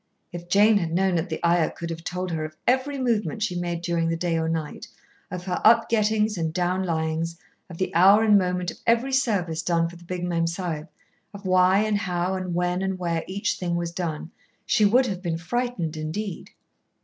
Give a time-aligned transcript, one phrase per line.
[0.31, 3.55] If Jane had known that the Ayah could have told her of every movement she
[3.55, 4.87] made during the day or night,
[5.29, 7.37] of her up gettings and down lyings,
[7.69, 10.87] of the hour and moment of every service done for the big Mem Sahib,
[11.35, 14.31] of why and how and when and where each thing was done,
[14.65, 16.49] she would have been frightened indeed.